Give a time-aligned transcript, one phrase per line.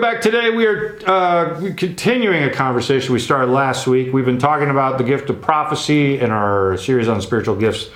[0.00, 0.20] back.
[0.20, 4.12] Today we are uh, continuing a conversation we started last week.
[4.12, 7.90] We've been talking about the gift of prophecy in our series on spiritual gifts.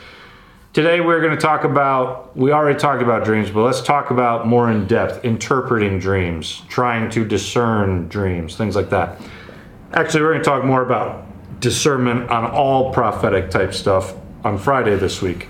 [0.73, 4.49] Today we're going to talk about, we already talked about dreams, but let's talk about
[4.49, 9.21] more in depth interpreting dreams, trying to discern dreams, things like that.
[9.93, 14.14] Actually, we're going to talk more about discernment on all prophetic type stuff
[14.45, 15.48] on Friday this week.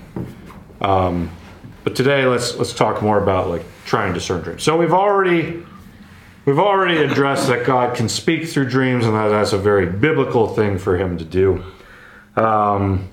[0.81, 1.31] Um,
[1.83, 4.61] but today let's let's talk more about like trying to discern dreams.
[4.61, 5.63] So we've already
[6.45, 10.47] we've already addressed that God can speak through dreams and that that's a very biblical
[10.47, 11.63] thing for him to do.
[12.35, 13.09] Um,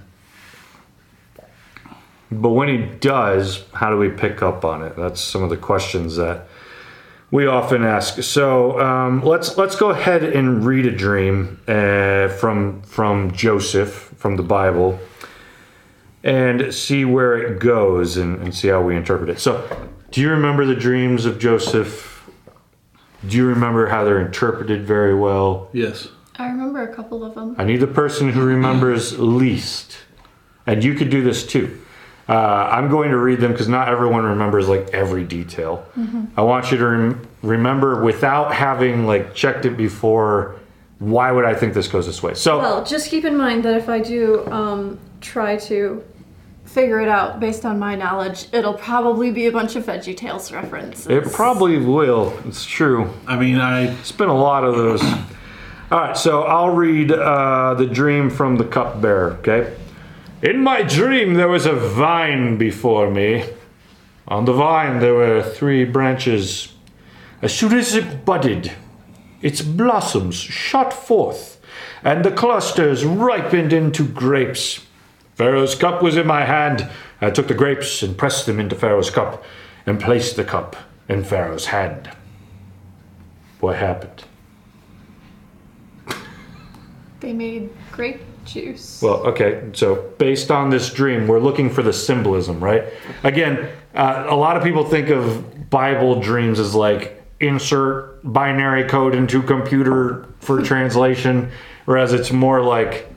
[2.33, 4.97] but when he does, how do we pick up on it?
[4.97, 6.47] That's some of the questions that
[7.30, 8.23] we often ask.
[8.23, 14.37] So um, let's let's go ahead and read a dream uh, from from Joseph from
[14.37, 14.98] the Bible
[16.22, 19.41] and see where it goes and, and see how we interpret it.
[19.41, 22.09] So, do you remember the dreams of Joseph?
[23.26, 25.68] Do you remember how they're interpreted very well?
[25.72, 26.08] Yes.
[26.38, 27.54] I remember a couple of them.
[27.58, 29.98] I need the person who remembers least,
[30.66, 31.78] and you could do this too.
[32.28, 35.84] Uh, I'm going to read them because not everyone remembers like every detail.
[36.36, 40.56] I want you to rem- remember without having like checked it before.
[41.00, 42.34] Why would I think this goes this way?
[42.34, 46.04] So Well, just keep in mind that if I do um, try to
[46.70, 50.52] figure it out based on my knowledge, it'll probably be a bunch of Veggie Tales
[50.52, 51.08] references.
[51.08, 52.32] it probably will.
[52.46, 53.10] It's true.
[53.26, 55.02] I mean, I It's been a lot of those.
[55.91, 59.76] All right, so I'll read uh, the dream from the cupbearer, okay?
[60.42, 63.44] In my dream, there was a vine before me.
[64.28, 66.72] On the vine, there were three branches.
[67.42, 68.70] As soon as it budded,
[69.42, 71.60] its blossoms shot forth,
[72.04, 74.86] and the clusters ripened into grapes.
[75.41, 76.86] Pharaoh's cup was in my hand.
[77.22, 79.42] I took the grapes and pressed them into Pharaoh's cup
[79.87, 80.76] and placed the cup
[81.09, 82.10] in Pharaoh's hand.
[83.60, 84.25] What happened?
[87.20, 89.00] They made grape juice.
[89.00, 92.84] Well, okay, so based on this dream, we're looking for the symbolism, right?
[93.25, 99.15] Again, uh, a lot of people think of Bible dreams as like insert binary code
[99.15, 101.50] into computer for translation,
[101.86, 103.09] whereas it's more like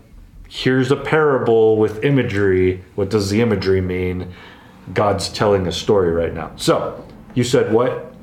[0.53, 2.84] here's a parable with imagery.
[2.94, 4.31] What does the imagery mean?
[4.94, 6.52] God's telling a story right now.
[6.58, 7.03] So,
[7.34, 8.14] you said what?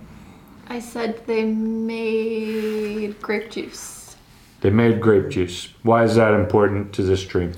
[0.68, 4.14] I said they made grape juice.
[4.60, 5.74] They made grape juice.
[5.82, 7.52] Why is that important to this dream?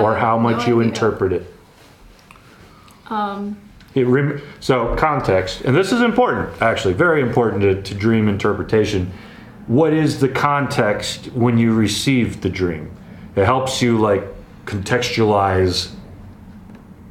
[0.00, 0.92] Or how much no you idea.
[0.92, 1.54] interpret it?
[3.10, 3.56] Um,
[3.96, 9.10] It rem- so context, and this is important, actually, very important to, to dream interpretation.
[9.66, 12.92] What is the context when you receive the dream?
[13.36, 14.24] It helps you like
[14.66, 15.94] contextualize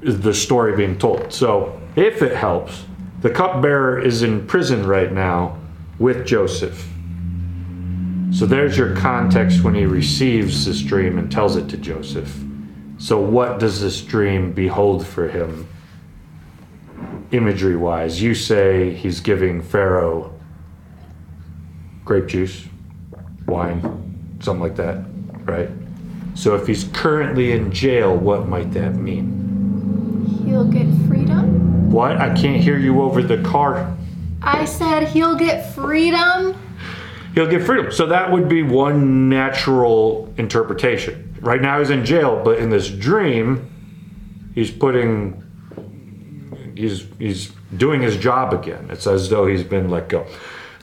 [0.02, 1.32] the story being told.
[1.34, 2.86] So if it helps,
[3.22, 5.58] the cupbearer is in prison right now
[6.00, 6.88] with Joseph.
[8.32, 12.34] So there's your context when he receives this dream and tells it to Joseph.
[12.98, 15.68] So what does this dream behold for him?
[17.32, 20.34] imagery wise, you say he's giving Pharaoh
[22.04, 22.66] grape juice,
[23.46, 25.06] wine, something like that,
[25.46, 25.70] right?
[26.36, 29.42] So if he's currently in jail, what might that mean?
[30.52, 31.90] he'll get freedom.
[31.92, 32.18] What?
[32.18, 33.96] I can't hear you over the car.
[34.42, 36.56] I said he'll get freedom.
[37.34, 37.92] He'll get freedom.
[37.92, 41.36] So that would be one natural interpretation.
[41.40, 43.70] Right now he's in jail, but in this dream,
[44.54, 45.42] he's putting
[46.76, 48.88] he's he's doing his job again.
[48.90, 50.28] It's as though he's been let go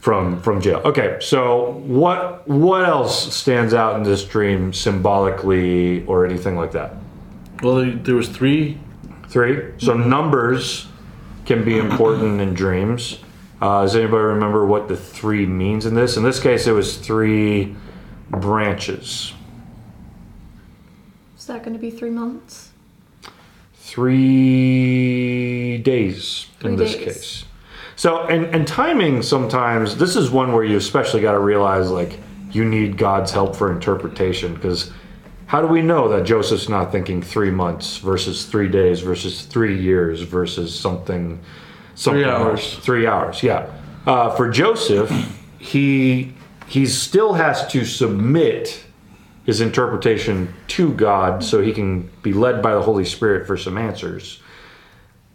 [0.09, 0.81] from from jail.
[0.87, 6.95] Okay, so what what else stands out in this dream symbolically or anything like that?
[7.63, 8.79] well, there, there was three.
[9.29, 9.75] Three.
[9.77, 10.87] So numbers
[11.45, 13.19] can be important in dreams.
[13.61, 16.17] Uh, does anybody remember what the three means in this?
[16.17, 17.77] In this case, it was three
[18.31, 19.35] branches.
[21.37, 22.69] Is that going to be three months?
[23.89, 27.05] three days in this days.
[27.05, 27.45] case.
[27.99, 32.21] So, and, and timing sometimes, this is one where you especially got to realize like
[32.53, 34.93] you need God's help for interpretation because
[35.47, 39.81] how do we know that Joseph's not thinking three months versus three days versus three
[39.81, 41.41] years versus something,
[41.97, 42.61] something hours.
[42.61, 42.77] else?
[42.77, 43.69] Three hours, yeah.
[44.07, 45.11] Uh, for Joseph,
[45.59, 46.35] he
[46.69, 48.85] he still has to submit
[49.45, 53.77] his interpretation to God so he can be led by the Holy Spirit for some
[53.77, 54.41] answers.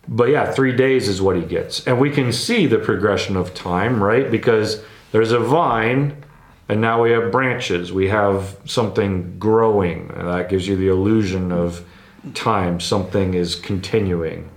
[0.07, 1.85] But yeah, three days is what he gets.
[1.87, 4.29] And we can see the progression of time, right?
[4.29, 6.23] Because there's a vine,
[6.67, 7.93] and now we have branches.
[7.93, 10.11] We have something growing.
[10.11, 11.85] And that gives you the illusion of
[12.33, 12.79] time.
[12.79, 14.49] Something is continuing.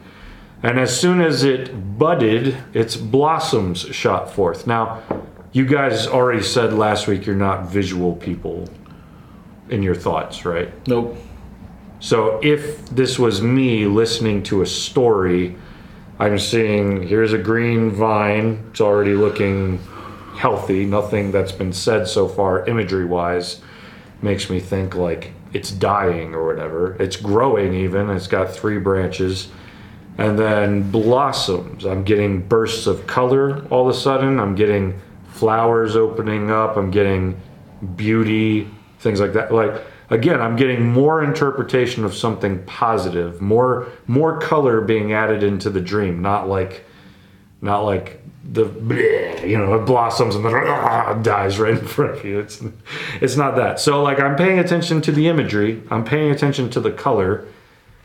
[0.62, 4.66] And as soon as it budded, its blossoms shot forth.
[4.66, 5.02] Now,
[5.52, 8.68] you guys already said last week you're not visual people
[9.68, 10.70] in your thoughts, right?
[10.88, 11.16] Nope.
[12.00, 15.56] So if this was me listening to a story,
[16.18, 18.64] I'm seeing here's a green vine.
[18.70, 19.78] It's already looking
[20.36, 20.84] healthy.
[20.84, 23.60] Nothing that's been said so far, imagery wise,
[24.22, 26.96] makes me think like it's dying or whatever.
[27.00, 28.10] It's growing even.
[28.10, 29.48] It's got three branches.
[30.18, 31.84] And then blossoms.
[31.84, 34.40] I'm getting bursts of color all of a sudden.
[34.40, 36.76] I'm getting flowers opening up.
[36.76, 37.38] I'm getting
[37.96, 38.68] beauty,
[38.98, 39.52] things like that.
[39.52, 45.70] Like again, I'm getting more interpretation of something positive, more more color being added into
[45.70, 46.84] the dream, not like
[47.60, 48.20] not like
[48.52, 48.64] the
[49.44, 52.38] you know it blossoms and then ah, dies right in front of you.
[52.38, 52.62] It's
[53.20, 53.80] it's not that.
[53.80, 57.46] So like I'm paying attention to the imagery, I'm paying attention to the color,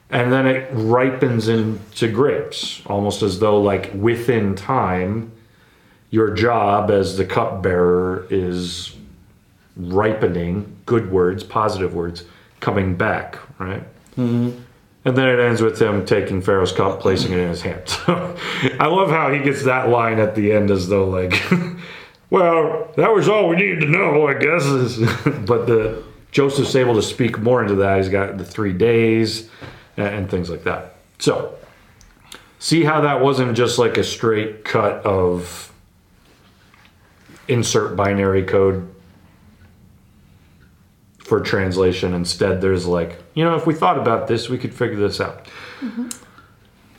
[0.10, 5.32] and then it ripens into grapes, almost as though like within time,
[6.10, 8.96] your job as the cupbearer is
[9.90, 12.24] ripening good words, positive words,
[12.60, 13.84] coming back, right?
[14.18, 14.60] Mm-hmm.
[15.04, 17.82] And then it ends with him taking Pharaoh's cup, placing it in his hand.
[17.88, 18.38] So
[18.80, 21.42] I love how he gets that line at the end as though like,
[22.30, 24.98] well, that was all we needed to know, I guess.
[25.46, 27.98] but the Joseph's able to speak more into that.
[27.98, 29.50] He's got the three days
[29.98, 30.96] and, and things like that.
[31.20, 31.58] So
[32.60, 35.74] see how that wasn't just like a straight cut of
[37.48, 38.91] insert binary code
[41.32, 42.14] for translation.
[42.14, 45.48] Instead, there's like, you know, if we thought about this, we could figure this out.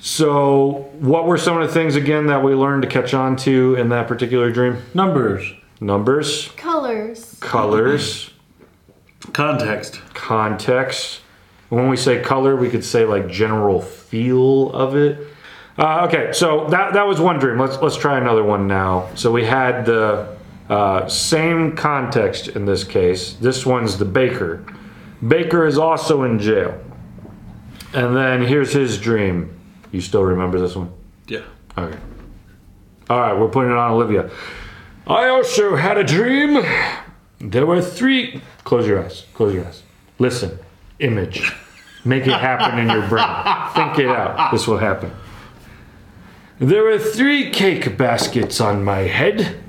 [0.00, 3.75] So, what were some of the things again that we learned to catch on to
[3.75, 4.79] in that particular dream?
[4.94, 5.52] Numbers.
[5.82, 7.37] Numbers, Colors.
[7.40, 8.31] colors,
[9.34, 10.00] Context.
[10.14, 11.20] context.
[11.69, 15.26] When we say color, we could say like general feel of it.
[15.76, 17.58] Uh, okay, so that that was one dream.
[17.58, 19.11] Let's let's try another one now.
[19.14, 20.34] So we had the
[20.68, 23.34] uh, same context in this case.
[23.34, 24.64] This one's the baker.
[25.26, 26.78] Baker is also in jail.
[27.94, 29.58] And then here's his dream.
[29.90, 30.92] You still remember this one?
[31.26, 31.42] Yeah.
[31.76, 31.98] Okay.
[33.10, 34.30] All right, we're putting it on Olivia.
[35.06, 36.64] I also had a dream.
[37.40, 38.40] There were three.
[38.64, 39.26] Close your eyes.
[39.34, 39.82] Close your eyes.
[40.18, 40.58] Listen.
[41.00, 41.52] Image.
[42.04, 43.26] Make it happen in your brain.
[43.74, 44.50] Think it out.
[44.52, 45.12] This will happen.
[46.58, 49.60] There were three cake baskets on my head,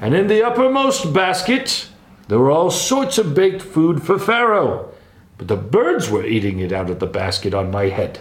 [0.00, 1.88] and in the uppermost basket,
[2.28, 4.92] there were all sorts of baked food for Pharaoh.
[5.36, 8.20] But the birds were eating it out of the basket on my head.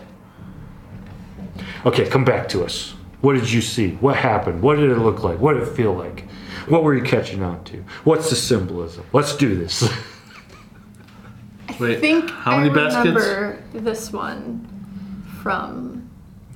[1.86, 2.96] Okay, come back to us.
[3.22, 3.92] What did you see?
[3.96, 4.62] What happened?
[4.62, 5.40] What did it look like?
[5.40, 6.30] What did it feel like?
[6.68, 7.84] What were you catching on to?
[8.04, 9.06] What's the symbolism?
[9.12, 9.82] Let's do this.
[11.80, 11.98] Wait.
[11.98, 13.06] I think How many I baskets?
[13.08, 16.10] remember this one from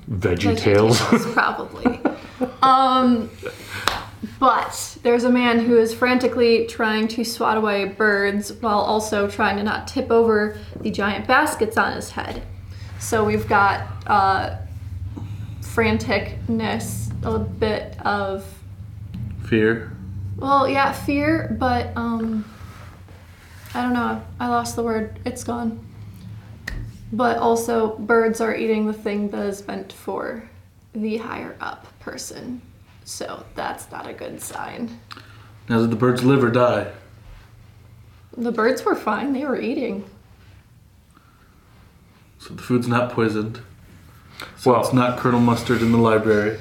[0.10, 1.00] Veggie Tales.
[1.34, 2.00] Probably.
[2.62, 3.30] um,
[4.40, 9.58] but there's a man who is frantically trying to swat away birds while also trying
[9.58, 12.44] to not tip over the giant baskets on his head.
[13.00, 14.58] So we've got uh,
[15.62, 18.46] franticness, a bit of
[19.48, 19.92] Fear.
[20.38, 22.46] well, yeah, fear, but um,
[23.74, 24.24] I don't know.
[24.40, 25.20] I lost the word.
[25.26, 25.86] It's gone.
[27.12, 30.50] But also, birds are eating the thing that is meant for
[30.94, 32.62] the higher up person.
[33.06, 35.00] So that's not a good sign.
[35.70, 36.92] Now did the birds live or die?
[38.36, 39.34] The birds were fine.
[39.34, 40.06] They were eating.
[42.40, 43.60] So the food's not poisoned.
[44.58, 46.58] So Well- it's not Colonel Mustard in the library.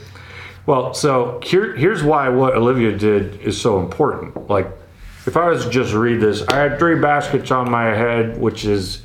[0.65, 4.49] Well, so here, here's why what Olivia did is so important.
[4.49, 4.69] Like,
[5.27, 8.65] if I was to just read this, I had three baskets on my head, which
[8.65, 9.03] is,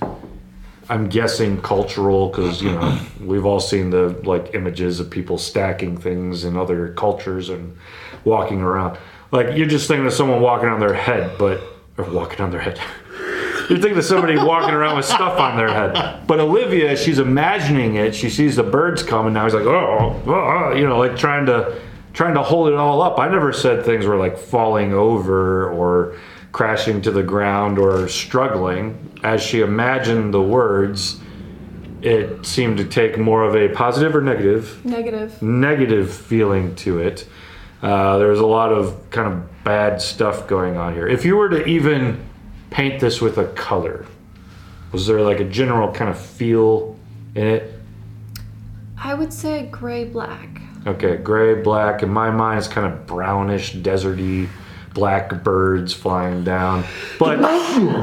[0.90, 5.98] I'm guessing, cultural, because, you know, we've all seen the, like, images of people stacking
[5.98, 7.78] things in other cultures and
[8.24, 8.98] walking around.
[9.32, 11.62] Like, you're just thinking of someone walking on their head, but,
[11.98, 12.80] or walking on their head.
[13.70, 16.26] You're thinking of somebody walking around with stuff on their head.
[16.26, 18.16] But Olivia, she's imagining it.
[18.16, 21.18] She sees the birds come, and now he's like, oh, oh, oh," you know, like
[21.18, 21.78] trying to
[22.14, 23.20] trying to hold it all up.
[23.20, 26.16] I never said things were like falling over or
[26.52, 29.20] crashing to the ground or struggling.
[29.24, 31.20] As she imagined the words,
[32.02, 35.42] it seemed to take more of a positive or negative Negative.
[35.42, 37.28] negative feeling to it.
[37.82, 41.08] Uh, there was a lot of kind of bad stuff going on here.
[41.08, 42.20] If you were to even
[42.70, 44.06] paint this with a color,
[44.92, 46.98] was there like a general kind of feel
[47.36, 47.74] in it?
[48.98, 50.62] I would say gray black.
[50.88, 52.02] Okay, gray, black.
[52.02, 54.48] In my mind, it's kind of brownish, deserty,
[54.98, 56.84] black birds flying down.
[57.20, 57.38] But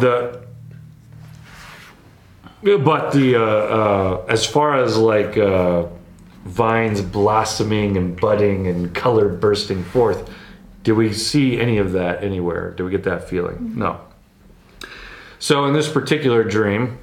[0.00, 0.44] the
[2.62, 5.86] but the uh, uh, as far as like uh,
[6.44, 10.30] vines blossoming and budding and color bursting forth,
[10.84, 12.70] Did we see any of that anywhere?
[12.72, 13.72] Did we get that feeling?
[13.76, 14.00] No.
[15.38, 16.98] So in this particular dream,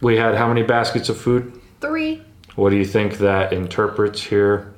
[0.00, 1.58] we had how many baskets of food?
[1.80, 2.22] Three.
[2.56, 4.74] What do you think that interprets here?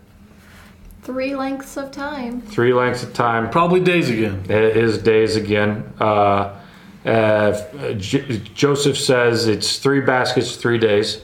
[1.03, 2.41] Three lengths of time.
[2.43, 3.51] Three lengths of time.
[3.51, 4.45] Probably days again.
[4.49, 5.93] It is days again.
[5.99, 6.57] Uh,
[7.05, 11.21] uh, J- Joseph says it's three baskets, three days.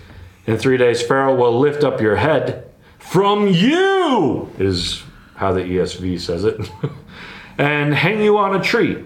[0.47, 2.69] In three days, Pharaoh will lift up your head
[2.99, 5.05] from you, is
[5.37, 6.59] how the ESV says it,
[7.59, 9.05] and hang you on a tree.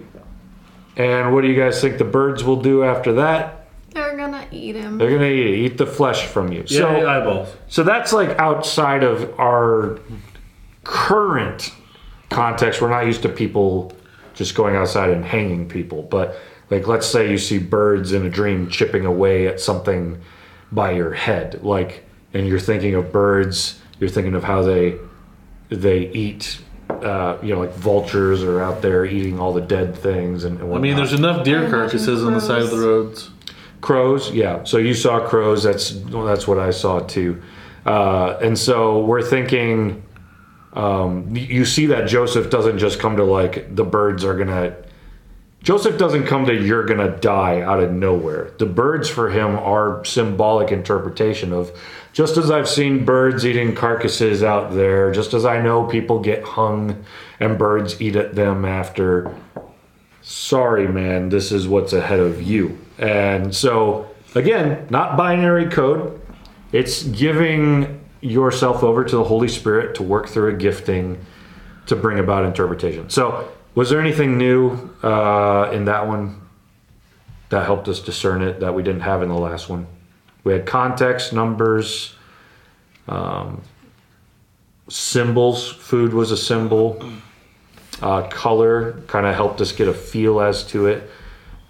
[0.97, 3.67] And what do you guys think the birds will do after that?
[3.91, 4.97] They're gonna eat him.
[4.97, 6.63] They're gonna eat, eat the flesh from you.
[6.67, 7.49] Yeah, so, eyeballs.
[7.67, 9.99] so that's like outside of our
[10.83, 11.71] current
[12.29, 12.81] context.
[12.81, 13.93] We're not used to people
[14.33, 16.03] just going outside and hanging people.
[16.03, 16.35] But
[16.69, 20.21] like, let's say you see birds in a dream chipping away at something
[20.71, 23.79] by your head, like, and you're thinking of birds.
[23.99, 24.97] You're thinking of how they
[25.69, 26.59] they eat.
[26.89, 30.73] Uh, you know, like vultures are out there eating all the dead things and, and
[30.73, 33.29] I mean, there's enough deer carcasses on the side of the roads.
[33.81, 34.63] Crows, yeah.
[34.63, 35.63] So you saw crows.
[35.63, 37.41] That's well, that's what I saw too.
[37.85, 40.01] Uh, and so we're thinking,
[40.73, 44.75] um, you see that Joseph doesn't just come to like the birds are gonna.
[45.61, 48.51] Joseph doesn't come to you're gonna die out of nowhere.
[48.57, 51.71] The birds for him are symbolic interpretation of
[52.11, 56.43] just as I've seen birds eating carcasses out there, just as I know people get
[56.43, 57.05] hung
[57.39, 59.33] and birds eat at them after
[60.23, 62.77] sorry, man, this is what's ahead of you.
[62.97, 66.19] And so, again, not binary code.
[66.71, 71.23] It's giving yourself over to the Holy Spirit to work through a gifting
[71.87, 73.09] to bring about interpretation.
[73.09, 76.41] So, was there anything new uh, in that one
[77.49, 79.87] that helped us discern it that we didn't have in the last one?
[80.43, 82.15] We had context, numbers,
[83.07, 83.61] um,
[84.87, 85.71] symbols.
[85.71, 87.03] Food was a symbol
[88.01, 91.09] uh, color kind of helped us get a feel as to it.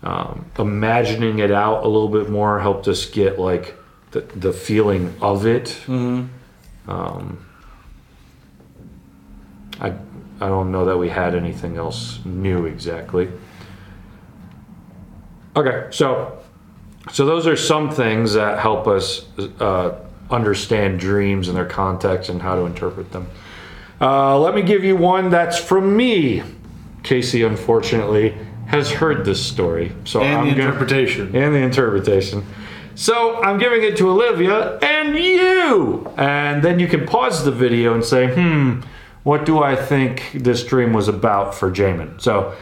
[0.01, 3.75] Um, imagining it out a little bit more helped us get like
[4.11, 5.79] the, the feeling of it.
[6.87, 7.45] Um,
[9.79, 9.93] I
[10.41, 13.29] I don't know that we had anything else new exactly.
[15.55, 16.39] Okay, so
[17.11, 19.25] so those are some things that help us
[19.59, 19.93] uh,
[20.29, 23.27] understand dreams and their context and how to interpret them.
[24.01, 26.41] Uh, let me give you one that's from me.
[27.03, 28.35] Casey, unfortunately,
[28.67, 31.35] has heard this story, so And I'm the gonna- interpretation.
[31.35, 32.45] and the interpretation.
[32.95, 37.93] So I'm giving it to Olivia and you, and then you can pause the video
[37.93, 38.81] and say, "Hmm,
[39.23, 42.53] what do I think this dream was about for Jamin?" So.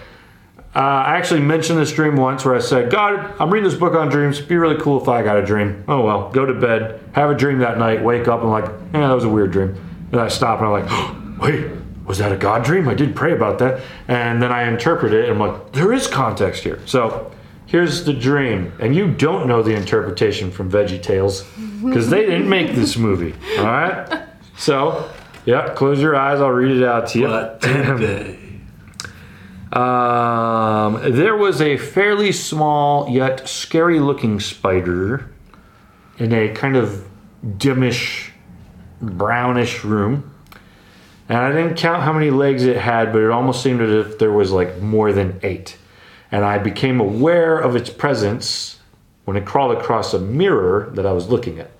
[0.74, 3.94] Uh, I actually mentioned this dream once where I said, God, I'm reading this book
[3.94, 4.38] on dreams.
[4.38, 5.84] It'd be really cool if I got a dream.
[5.90, 8.72] Oh well, go to bed, have a dream that night, wake up, and I'm like,
[8.94, 9.76] yeah, that was a weird dream.
[10.14, 11.72] And I stop and I'm like, oh, wait,
[12.06, 12.88] was that a God dream?
[12.88, 13.82] I did pray about that.
[14.08, 16.80] And then I interpret it and I'm like, there is context here.
[16.86, 17.32] So
[17.72, 18.74] here's the dream.
[18.80, 21.44] And you don't know the interpretation from Veggie Tales
[21.82, 23.34] because they didn't make this movie.
[23.58, 24.28] All right?
[24.58, 25.10] So,
[25.46, 26.42] yeah, close your eyes.
[26.42, 27.28] I'll read it out to you.
[27.30, 28.38] What did they?
[29.72, 35.32] Um, there was a fairly small yet scary looking spider
[36.18, 37.08] in a kind of
[37.58, 38.34] dimmish,
[39.02, 40.30] brownish room.
[41.30, 44.20] And I didn't count how many legs it had, but it almost seemed as if
[44.20, 45.78] there was like more than eight.
[46.32, 48.80] And I became aware of its presence
[49.26, 51.72] when it crawled across a mirror that I was looking at.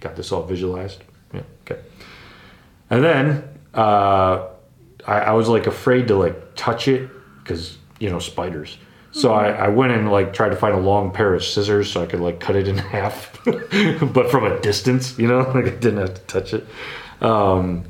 [0.00, 1.02] Got this all visualized?
[1.32, 1.80] Yeah, okay.
[2.90, 3.44] And then
[3.74, 4.46] uh,
[5.06, 7.10] I, I was like afraid to like touch it
[7.42, 8.78] because you know spiders.
[9.12, 12.02] So I, I went and like tried to find a long pair of scissors so
[12.02, 15.70] I could like cut it in half, but from a distance, you know, like I
[15.70, 16.66] didn't have to touch it.
[17.20, 17.84] Um,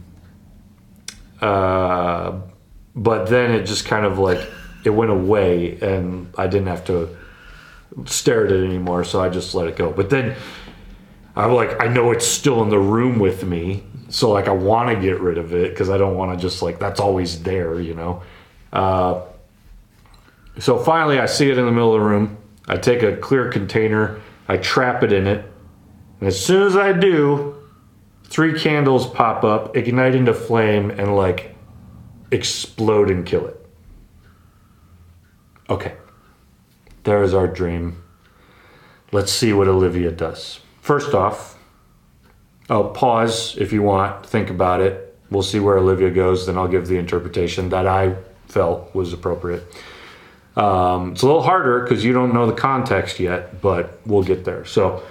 [1.40, 2.40] uh,
[2.95, 4.40] but then it just kind of like
[4.87, 7.16] it went away, and I didn't have to
[8.05, 9.05] stare at it anymore.
[9.05, 9.90] So I just let it go.
[9.90, 10.37] But then
[11.35, 14.95] I'm like, I know it's still in the room with me, so like I want
[14.95, 17.81] to get rid of it because I don't want to just like that's always there,
[17.81, 18.23] you know.
[18.73, 19.23] Uh,
[20.59, 22.38] so finally, I see it in the middle of the room.
[22.69, 25.45] I take a clear container, I trap it in it,
[26.19, 27.55] and as soon as I do,
[28.25, 31.55] three candles pop up, ignite into flame, and like
[32.33, 33.56] explode and kill it.
[35.69, 35.95] Okay,
[37.05, 38.03] there is our dream.
[39.13, 40.61] Let's see what Olivia does.
[40.81, 41.59] First off,
[42.69, 45.19] I'll pause if you want, think about it.
[45.31, 48.15] We'll see where Olivia goes, then I'll give the interpretation that I
[48.47, 49.65] felt was appropriate.
[50.57, 54.45] Um, it's a little harder because you don't know the context yet, but we'll get
[54.45, 54.65] there.
[54.65, 55.03] So,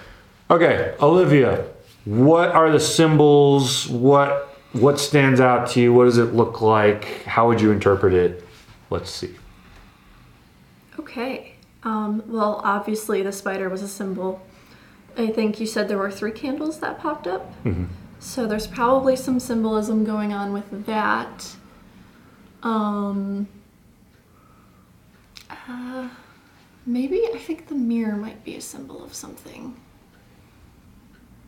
[0.49, 1.65] okay, Olivia,
[2.05, 3.87] what are the symbols?
[3.87, 5.93] What what stands out to you?
[5.93, 7.23] What does it look like?
[7.23, 8.45] How would you interpret it?
[8.89, 9.35] Let's see.
[11.17, 11.53] Okay.
[11.83, 14.41] Um, well, obviously, the spider was a symbol.
[15.17, 17.53] I think you said there were three candles that popped up.
[18.19, 21.55] So there's probably some symbolism going on with that.
[22.63, 23.47] Um,
[25.49, 26.09] uh,
[26.85, 29.73] maybe I think the mirror might be a symbol of something.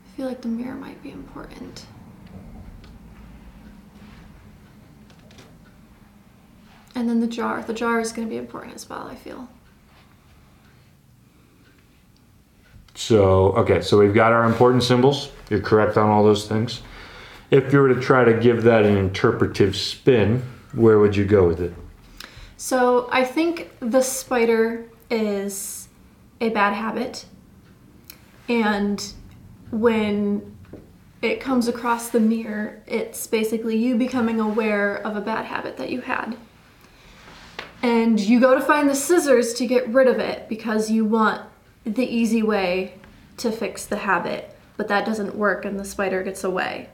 [0.05, 1.85] I feel like the mirror might be important.
[6.95, 7.61] And then the jar.
[7.63, 9.49] The jar is going to be important as well, I feel.
[13.07, 15.31] So, okay, so we've got our important symbols.
[15.49, 16.81] You're correct on all those things.
[17.51, 21.47] If you were to try to give that an interpretive spin, where would you go
[21.47, 21.73] with it?
[22.57, 25.87] So I think the spider is
[26.41, 27.25] a bad habit.
[28.49, 29.01] And
[29.71, 30.57] when
[31.21, 35.91] it comes across the mirror, it's basically you becoming aware of a bad habit that
[35.91, 36.35] you had.
[37.81, 41.41] And you go to find the scissors to get rid of it because you want
[41.85, 42.96] the easy way
[43.37, 46.89] to fix the habit, but that doesn't work and the spider gets away.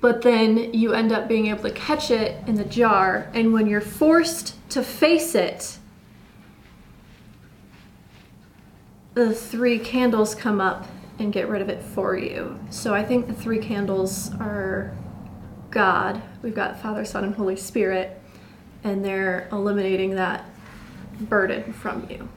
[0.00, 3.66] But then you end up being able to catch it in the jar and when
[3.66, 5.78] you're forced to face it
[9.14, 12.58] the three candles come up and get rid of it for you.
[12.70, 14.96] So i think the three candles are
[15.70, 18.20] god we've got father son and holy spirit
[18.84, 20.44] and they're eliminating that
[21.20, 22.28] burden from you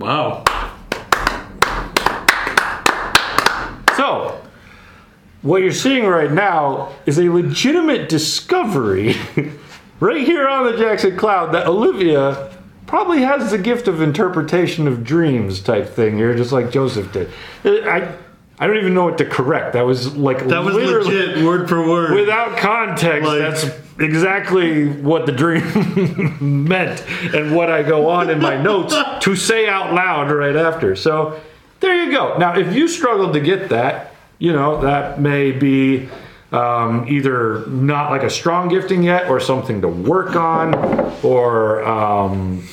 [0.00, 0.44] Wow.
[3.96, 4.40] So,
[5.42, 9.14] what you're seeing right now is a legitimate discovery
[10.00, 15.04] right here on the Jackson Cloud that Olivia probably has the gift of interpretation of
[15.04, 17.28] dreams type thing here, just like Joseph did.
[17.62, 18.14] Uh, I,
[18.58, 19.74] I don't even know what to correct.
[19.74, 22.14] That was like That was legit, word for word.
[22.14, 23.64] Without context, Like- that's
[24.00, 26.36] exactly what the dream
[26.68, 30.96] meant and what I go on in my notes to say out loud right after.
[30.96, 31.40] So
[31.80, 32.36] there you go.
[32.38, 36.08] Now, if you struggled to get that, you know, that may be
[36.52, 40.74] um, either not like a strong gifting yet or something to work on
[41.22, 42.66] or, um,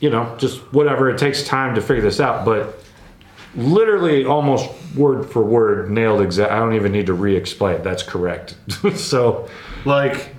[0.00, 1.10] you know, just whatever.
[1.10, 2.44] It takes time to figure this out.
[2.44, 2.82] But
[3.56, 6.52] literally almost word for word nailed exact.
[6.52, 7.82] I don't even need to re-explain.
[7.82, 8.56] That's correct.
[8.96, 9.48] so
[9.84, 10.34] like,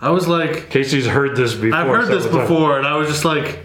[0.00, 1.78] I was like, Casey's heard this before.
[1.78, 2.50] I've heard this several times.
[2.50, 3.60] before, and I was just like,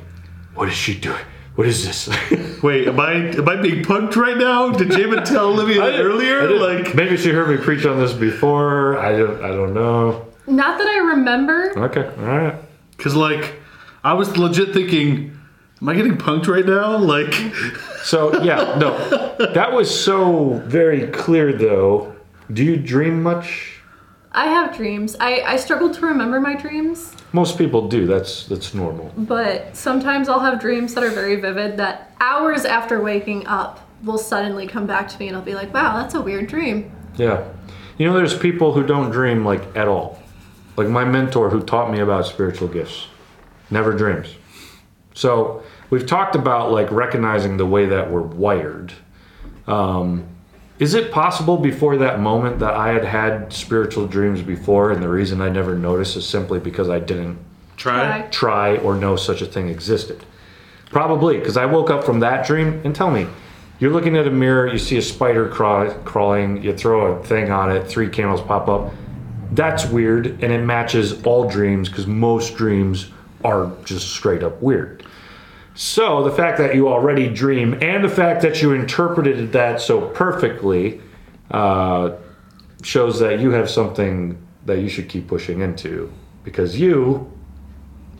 [0.56, 1.20] What is she doing?
[1.56, 2.08] What is this?
[2.64, 4.72] wait, am I am I being punked right now?
[4.72, 6.48] Did Jamin tell Olivia that I earlier?
[6.48, 8.98] didn't- Like, maybe she heard me preach on this before.
[8.98, 9.44] I don't.
[9.44, 10.26] I don't know.
[10.48, 12.06] not that i remember Okay.
[12.20, 12.56] All right.
[12.96, 13.56] because like,
[14.04, 15.38] I was legit thinking,
[15.82, 16.98] am I getting punked right now?
[16.98, 17.34] Like,
[18.04, 18.98] So yeah, no,
[19.54, 22.16] that was so very clear though.
[22.54, 23.81] Do you dream much?
[24.34, 25.16] I have dreams.
[25.20, 28.08] I, I struggle to remember my dreams, Most people do.
[28.08, 29.12] That's that's normal.
[29.18, 34.18] but sometimes I'll have dreams that are very vivid that hours after waking up will
[34.18, 36.92] suddenly come back to me and I'll be like, wow, that's a weird dream.
[37.18, 37.44] Yeah.
[37.98, 40.20] You know, there's people who don't dream like at all.
[40.78, 43.08] Like my mentor who taught me about spiritual gifts
[43.70, 44.36] never dreams.
[45.14, 48.94] So we've talked about like recognizing the way that we're wired.
[49.68, 50.26] Um,
[50.82, 55.08] is it possible before that moment that I had had spiritual dreams before, and the
[55.08, 57.38] reason I never noticed is simply because I didn't
[57.78, 58.22] try.
[58.22, 58.28] Try.
[58.30, 60.26] try or know such a thing existed?
[60.90, 63.28] Probably, because I woke up from that dream and tell me,
[63.80, 67.52] you're looking at a mirror, you see a spider craw- crawling, you throw a thing
[67.52, 68.92] on it, three candles pop up.
[69.52, 73.12] That's weird, and it matches all dreams because most dreams
[73.44, 75.06] are just straight up weird.
[75.74, 80.02] So the fact that you already dream and the fact that you interpreted that so
[80.10, 81.00] perfectly
[81.50, 82.16] uh,
[82.84, 86.12] shows that you have something that you should keep pushing into
[86.44, 87.32] because you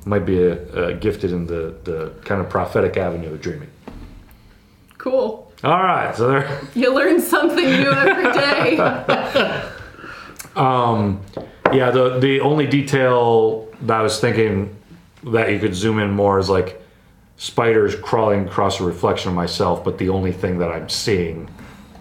[0.06, 3.70] might be a, uh gifted in the, the kind of prophetic avenue of dreaming.
[4.98, 5.52] Cool.
[5.64, 6.62] All right, so there.
[6.76, 8.78] You learn something new every day.
[10.56, 11.22] um,
[11.72, 14.76] Yeah, the the only detail that I was thinking
[15.26, 16.81] that you could zoom in more is like
[17.42, 21.50] spiders crawling across a reflection of myself, but the only thing that I'm seeing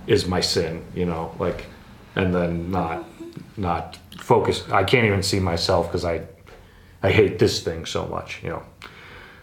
[0.06, 1.64] is my sin, you know, like,
[2.14, 3.06] and then not
[3.56, 4.68] not focus.
[4.70, 6.26] I can't even see myself because I
[7.02, 8.62] I hate this thing so much, you know.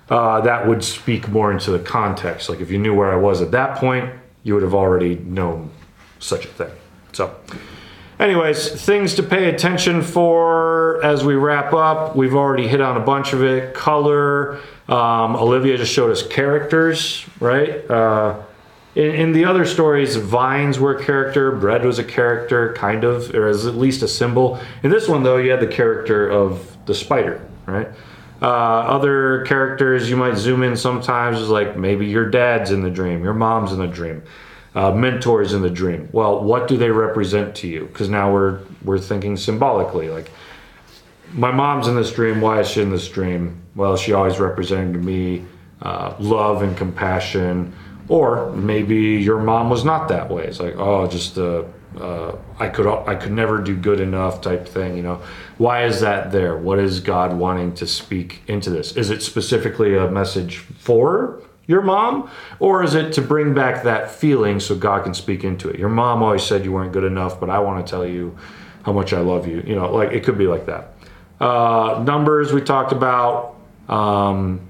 [0.08, 2.48] Uh, that would speak more into the context.
[2.48, 5.72] Like if you knew where I was at that point, you would have already known
[6.20, 6.72] such a thing.
[7.12, 7.36] So.
[8.20, 12.16] Anyways, things to pay attention for as we wrap up.
[12.16, 13.76] We've already hit on a bunch of it.
[13.76, 14.60] Color.
[14.90, 17.90] Um, Olivia just showed us characters, right?
[17.90, 18.42] Uh,
[18.96, 23.36] In, in the other stories, vines were a character, bread was a character, kind of,
[23.36, 24.60] or as at least a symbol.
[24.82, 27.90] In this one, though, you had the character of the spider, right?
[28.42, 32.90] Uh, other characters you might zoom in sometimes is like maybe your dad's in the
[32.90, 34.24] dream, your mom's in the dream,
[34.78, 36.08] uh, mentors in the dream.
[36.12, 37.88] Well, what do they represent to you?
[37.88, 40.10] Because now we're we're thinking symbolically.
[40.10, 40.30] Like
[41.34, 42.42] my mom's in this dream.
[42.42, 43.60] Why is she in this dream?
[43.76, 45.46] Well, she always represented to me
[45.82, 47.74] uh, love and compassion.
[48.08, 50.46] Or maybe your mom was not that way.
[50.46, 51.64] It's like oh, just uh,
[52.00, 54.96] uh, I could I could never do good enough type thing.
[54.96, 55.22] You know,
[55.58, 56.56] why is that there?
[56.56, 58.96] What is God wanting to speak into this?
[58.96, 64.10] Is it specifically a message for your mom, or is it to bring back that
[64.10, 65.78] feeling so God can speak into it?
[65.78, 68.38] Your mom always said you weren't good enough, but I want to tell you
[68.84, 69.62] how much I love you.
[69.68, 70.94] You know, like it could be like that.
[71.40, 73.56] Uh, numbers we talked about.
[73.90, 74.62] Um,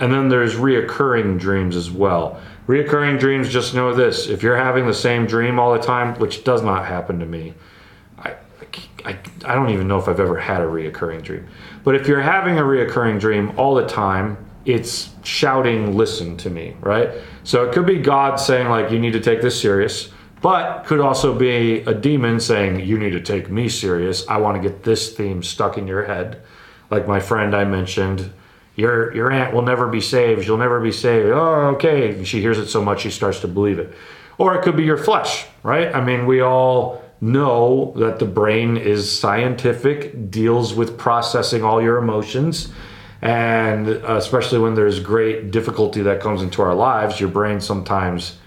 [0.00, 2.40] and then there's reoccurring dreams as well.
[2.66, 6.42] Reoccurring dreams, just know this if you're having the same dream all the time, which
[6.42, 7.54] does not happen to me,
[8.18, 8.34] I,
[9.04, 11.46] I, I don't even know if I've ever had a reoccurring dream.
[11.84, 16.76] But if you're having a reoccurring dream all the time, it's shouting, listen to me,
[16.80, 17.10] right?
[17.44, 20.10] So it could be God saying, like, you need to take this serious,
[20.42, 24.26] but could also be a demon saying, you need to take me serious.
[24.28, 26.42] I want to get this theme stuck in your head.
[26.90, 28.32] Like my friend I mentioned,
[28.76, 30.46] your your aunt will never be saved.
[30.46, 31.28] You'll never be saved.
[31.28, 32.14] Oh, okay.
[32.14, 33.94] And she hears it so much she starts to believe it.
[34.38, 35.94] Or it could be your flesh, right?
[35.94, 41.98] I mean, we all know that the brain is scientific, deals with processing all your
[41.98, 42.72] emotions.
[43.22, 48.38] And uh, especially when there's great difficulty that comes into our lives, your brain sometimes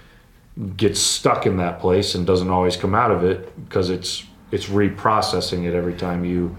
[0.76, 4.66] gets stuck in that place and doesn't always come out of it because it's it's
[4.66, 6.54] reprocessing it every time you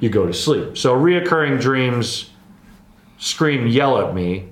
[0.00, 0.76] you go to sleep.
[0.76, 2.30] So reoccurring dreams
[3.18, 4.48] scream, yell at me,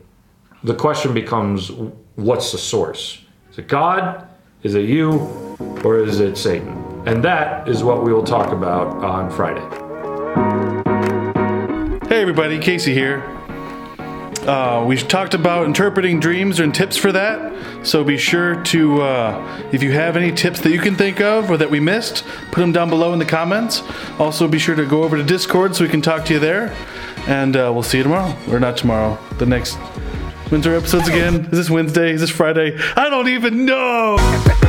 [0.64, 1.70] the question becomes
[2.16, 3.22] what's the source?
[3.50, 4.28] Is it God?
[4.62, 5.12] Is it you?
[5.84, 7.02] Or is it Satan?
[7.06, 10.75] And that is what we will talk about on Friday.
[12.16, 13.22] Hey everybody, Casey here.
[14.48, 17.86] Uh, we talked about interpreting dreams and tips for that.
[17.86, 21.50] So be sure to, uh, if you have any tips that you can think of
[21.50, 23.82] or that we missed, put them down below in the comments.
[24.18, 26.74] Also, be sure to go over to Discord so we can talk to you there.
[27.26, 28.34] And uh, we'll see you tomorrow.
[28.48, 29.18] Or not tomorrow.
[29.36, 29.76] The next
[30.50, 31.44] winter episodes again.
[31.44, 32.12] Is this Wednesday?
[32.12, 32.78] Is this Friday?
[32.96, 34.16] I don't even know.